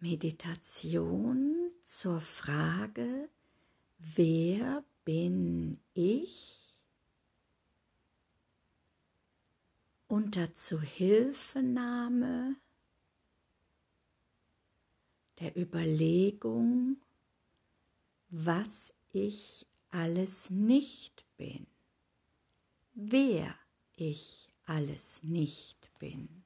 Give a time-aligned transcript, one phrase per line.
[0.00, 3.28] Meditation zur Frage,
[3.98, 6.56] wer bin ich?
[10.08, 12.56] Unter Zuhilfenahme
[15.38, 16.96] der Überlegung,
[18.30, 21.66] was ich alles nicht bin,
[22.94, 23.54] wer
[23.96, 26.42] ich alles nicht bin.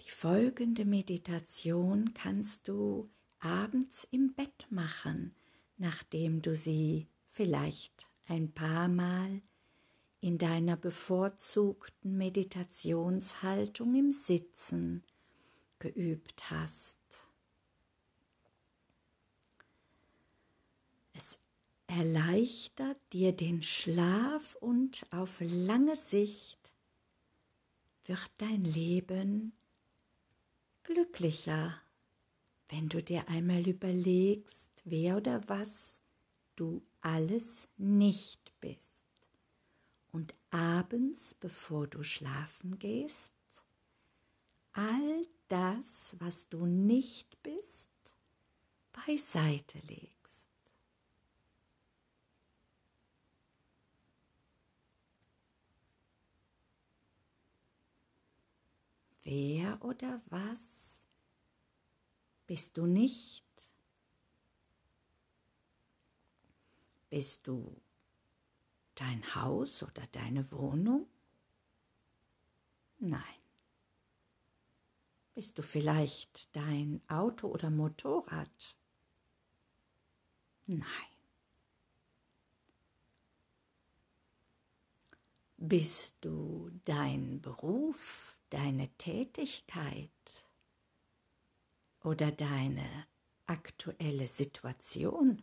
[0.00, 3.06] Die folgende Meditation kannst du
[3.38, 5.34] abends im Bett machen,
[5.76, 9.42] nachdem du sie vielleicht ein paar Mal
[10.20, 15.04] in deiner bevorzugten Meditationshaltung im Sitzen
[15.80, 16.96] geübt hast.
[21.12, 21.38] Es
[21.88, 26.72] erleichtert dir den Schlaf und auf lange Sicht
[28.06, 29.52] wird dein Leben
[30.86, 31.74] glücklicher,
[32.68, 36.00] wenn du dir einmal überlegst, wer oder was
[36.54, 39.04] du alles nicht bist.
[40.12, 43.34] Und abends, bevor du schlafen gehst,
[44.72, 47.90] all das, was du nicht bist,
[48.92, 50.15] beiseite legst.
[59.28, 61.02] Wer oder was
[62.46, 63.44] bist du nicht?
[67.10, 67.76] Bist du
[68.94, 71.08] dein Haus oder deine Wohnung?
[73.00, 73.40] Nein.
[75.34, 78.76] Bist du vielleicht dein Auto oder Motorrad?
[80.66, 81.10] Nein.
[85.56, 90.10] Bist du dein Beruf, deine Tätigkeit
[92.02, 93.06] oder deine
[93.46, 95.42] aktuelle Situation?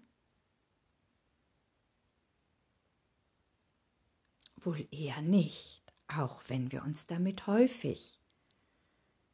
[4.58, 8.19] Wohl eher nicht, auch wenn wir uns damit häufig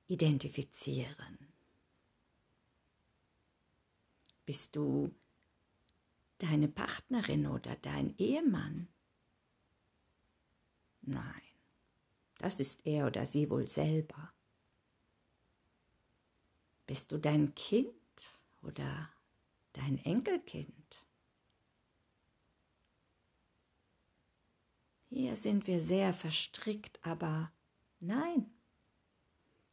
[0.07, 1.37] identifizieren?
[4.45, 5.13] Bist du
[6.39, 8.87] deine Partnerin oder dein Ehemann?
[11.01, 11.38] Nein,
[12.39, 14.33] das ist er oder sie wohl selber.
[16.87, 17.93] Bist du dein Kind
[18.63, 19.09] oder
[19.73, 21.05] dein Enkelkind?
[25.09, 27.51] Hier sind wir sehr verstrickt, aber
[27.99, 28.49] nein,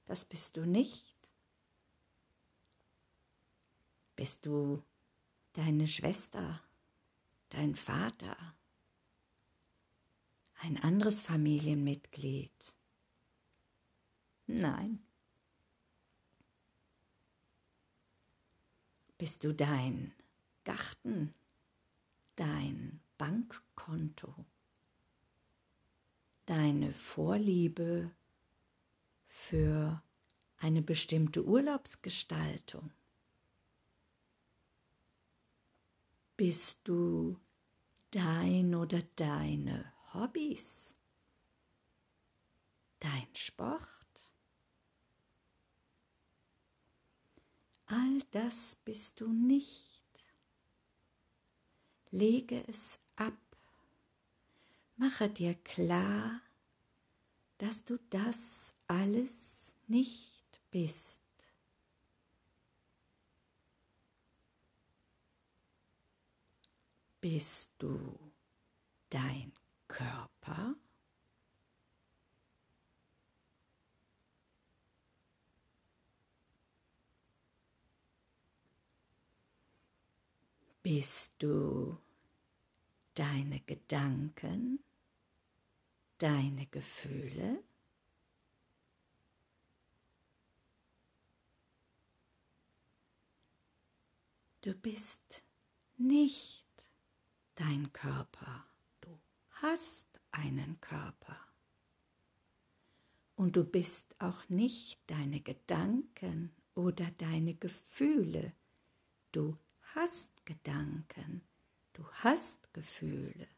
[0.07, 1.15] das bist du nicht.
[4.17, 4.83] Bist du
[5.53, 6.63] deine Schwester,
[7.51, 8.37] dein Vater,
[10.61, 12.75] ein anderes Familienmitglied?
[14.47, 15.03] Nein.
[19.19, 20.15] Bist du dein
[20.65, 21.35] Garten,
[22.37, 24.35] dein Bankkonto,
[26.45, 28.11] deine Vorliebe
[29.27, 30.03] für
[30.59, 32.93] eine bestimmte Urlaubsgestaltung?
[36.37, 37.41] Bist du
[38.11, 40.95] dein oder deine Hobbys?
[43.01, 43.81] Dein Sport?
[47.87, 50.03] All das bist du nicht.
[52.11, 53.35] Lege es ab.
[54.97, 56.41] Mache dir klar,
[57.59, 61.21] dass du das alles nicht bist.
[67.21, 68.19] Bist du
[69.11, 69.53] dein
[69.89, 70.75] Körper?
[80.83, 81.99] Bist du
[83.15, 84.81] deine Gedanken?
[86.19, 87.61] deine Gefühle.
[94.63, 95.45] Du bist
[95.97, 96.67] nicht
[97.55, 98.67] dein Körper,
[99.63, 101.39] hast einen Körper.
[103.37, 108.55] Und du bist auch nicht deine Gedanken oder deine Gefühle.
[109.33, 109.59] Du
[109.95, 111.43] hast Gedanken,
[111.93, 113.49] du hast Gefühle.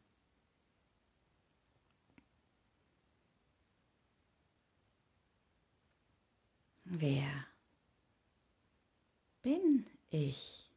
[6.83, 7.45] Wer
[9.43, 10.69] bin ich?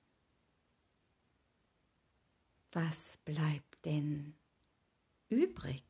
[2.72, 4.34] Was bleibt denn
[5.32, 5.82] übrig?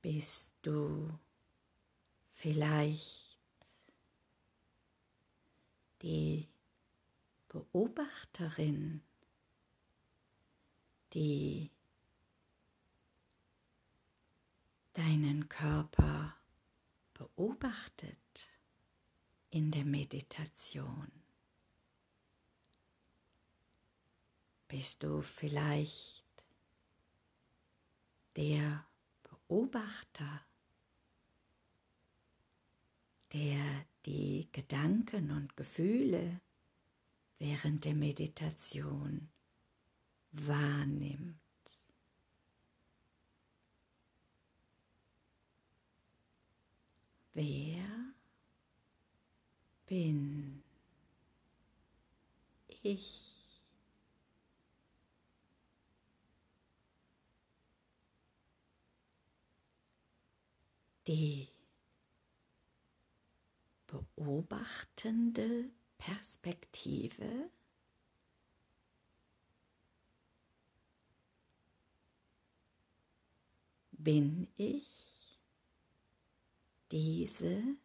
[0.00, 1.18] Bist du
[2.32, 3.38] vielleicht
[6.02, 6.46] die
[7.48, 9.02] Beobachterin,
[11.14, 11.70] die
[14.94, 16.36] deinen Körper
[17.12, 18.48] beobachtet
[19.50, 21.10] in der Meditation.
[24.68, 26.24] Bist du vielleicht
[28.36, 28.86] der
[29.22, 30.46] Beobachter,
[33.32, 36.40] der die Gedanken und Gefühle
[37.38, 39.30] während der Meditation
[40.32, 41.43] wahrnimmt.
[47.34, 47.84] Wer
[49.86, 50.62] bin
[52.82, 53.32] ich?
[61.08, 61.48] Die
[63.88, 67.50] beobachtende Perspektive
[73.90, 75.13] bin ich
[76.94, 77.83] 笛子。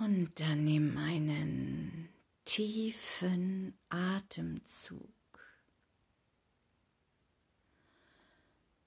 [0.00, 2.08] Und dann nimm einen
[2.46, 5.10] tiefen Atemzug.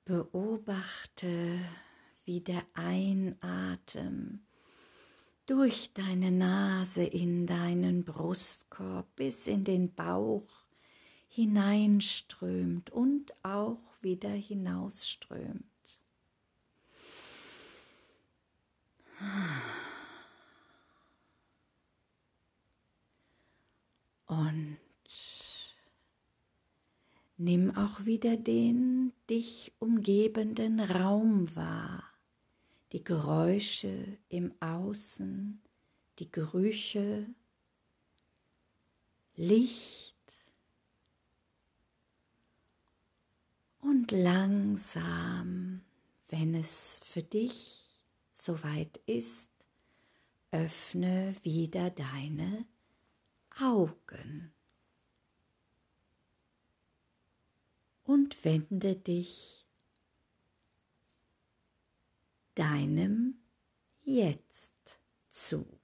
[0.05, 1.59] Beobachte,
[2.25, 4.41] wie der Einatem
[5.45, 10.65] durch deine Nase in deinen Brustkorb bis in den Bauch
[11.27, 15.63] hineinströmt und auch wieder hinausströmt.
[24.39, 24.77] Und
[27.37, 32.03] nimm auch wieder den dich umgebenden Raum wahr,
[32.91, 35.61] die Geräusche im Außen,
[36.17, 37.27] die Gerüche,
[39.35, 40.15] Licht.
[43.81, 45.81] Und langsam,
[46.29, 47.87] wenn es für dich
[48.33, 49.49] soweit ist,
[50.51, 52.65] öffne wieder deine
[53.59, 54.53] Augen
[58.03, 59.67] und wende dich
[62.55, 63.35] deinem
[64.01, 65.82] Jetzt zu.